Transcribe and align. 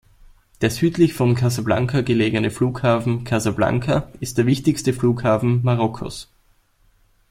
Der 0.61 0.71
südlich 0.71 1.13
von 1.13 1.35
Casablanca 1.35 2.01
gelegene 2.01 2.49
Flughafen 2.49 3.23
Casablanca 3.23 4.09
ist 4.19 4.39
der 4.39 4.47
wichtigste 4.47 4.93
Flughafen 4.93 5.61
Marokkos. 5.61 6.27